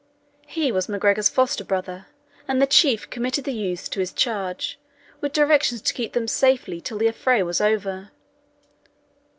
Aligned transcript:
He 0.47 0.71
was 0.71 0.89
MacGregor's 0.89 1.29
foster 1.29 1.63
brother, 1.63 2.07
and 2.47 2.59
the 2.59 2.65
chief 2.65 3.07
committed 3.11 3.43
the 3.45 3.51
youths 3.53 3.87
to 3.89 3.99
his 3.99 4.11
charge, 4.11 4.79
with 5.19 5.31
directions 5.31 5.79
to 5.83 5.93
keep 5.93 6.13
them 6.13 6.27
safely 6.27 6.81
till 6.81 6.97
the 6.97 7.05
affray 7.09 7.43
was 7.43 7.61
over. 7.61 8.09